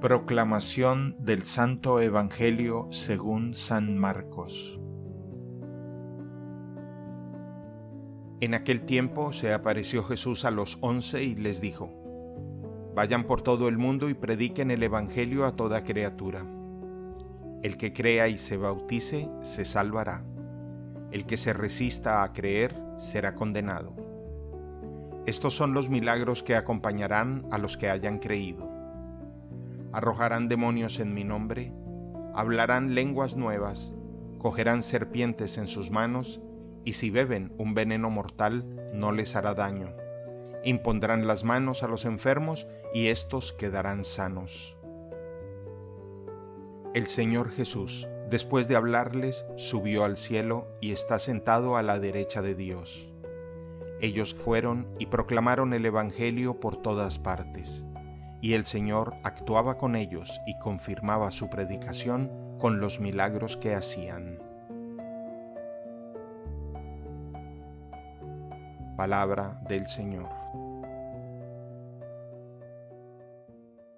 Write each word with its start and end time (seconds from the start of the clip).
Proclamación 0.00 1.16
del 1.18 1.44
Santo 1.44 2.02
Evangelio 2.02 2.86
según 2.90 3.54
San 3.54 3.96
Marcos. 3.96 4.78
En 8.42 8.52
aquel 8.52 8.82
tiempo 8.82 9.32
se 9.32 9.54
apareció 9.54 10.04
Jesús 10.04 10.44
a 10.44 10.50
los 10.50 10.76
once 10.82 11.24
y 11.24 11.34
les 11.34 11.62
dijo, 11.62 11.90
Vayan 12.94 13.24
por 13.24 13.40
todo 13.40 13.68
el 13.68 13.78
mundo 13.78 14.10
y 14.10 14.14
prediquen 14.14 14.70
el 14.70 14.82
Evangelio 14.82 15.46
a 15.46 15.56
toda 15.56 15.82
criatura. 15.82 16.44
El 17.62 17.78
que 17.78 17.94
crea 17.94 18.28
y 18.28 18.36
se 18.36 18.58
bautice 18.58 19.30
se 19.40 19.64
salvará. 19.64 20.26
El 21.10 21.24
que 21.24 21.38
se 21.38 21.54
resista 21.54 22.22
a 22.22 22.34
creer 22.34 22.78
será 22.98 23.34
condenado. 23.34 23.94
Estos 25.24 25.54
son 25.54 25.72
los 25.72 25.88
milagros 25.88 26.42
que 26.42 26.54
acompañarán 26.54 27.46
a 27.50 27.56
los 27.56 27.78
que 27.78 27.88
hayan 27.88 28.18
creído 28.18 28.75
arrojarán 29.96 30.46
demonios 30.50 31.00
en 31.00 31.14
mi 31.14 31.24
nombre, 31.24 31.72
hablarán 32.34 32.94
lenguas 32.94 33.34
nuevas, 33.34 33.94
cogerán 34.36 34.82
serpientes 34.82 35.56
en 35.56 35.66
sus 35.66 35.90
manos, 35.90 36.42
y 36.84 36.92
si 36.92 37.08
beben 37.08 37.54
un 37.56 37.72
veneno 37.72 38.10
mortal 38.10 38.66
no 38.92 39.10
les 39.10 39.36
hará 39.36 39.54
daño. 39.54 39.96
Impondrán 40.64 41.26
las 41.26 41.44
manos 41.44 41.82
a 41.82 41.88
los 41.88 42.04
enfermos 42.04 42.66
y 42.92 43.06
éstos 43.06 43.54
quedarán 43.54 44.04
sanos. 44.04 44.76
El 46.92 47.06
Señor 47.06 47.48
Jesús, 47.50 48.06
después 48.28 48.68
de 48.68 48.76
hablarles, 48.76 49.46
subió 49.56 50.04
al 50.04 50.18
cielo 50.18 50.68
y 50.82 50.92
está 50.92 51.18
sentado 51.18 51.78
a 51.78 51.82
la 51.82 51.98
derecha 51.98 52.42
de 52.42 52.54
Dios. 52.54 53.10
Ellos 54.02 54.34
fueron 54.34 54.88
y 54.98 55.06
proclamaron 55.06 55.72
el 55.72 55.86
Evangelio 55.86 56.60
por 56.60 56.76
todas 56.82 57.18
partes 57.18 57.86
y 58.40 58.54
el 58.54 58.64
Señor 58.64 59.14
actuaba 59.22 59.78
con 59.78 59.96
ellos 59.96 60.40
y 60.46 60.58
confirmaba 60.58 61.30
su 61.30 61.48
predicación 61.48 62.56
con 62.58 62.80
los 62.80 63.00
milagros 63.00 63.56
que 63.56 63.74
hacían. 63.74 64.38
Palabra 68.96 69.60
del 69.68 69.86
Señor. 69.86 70.45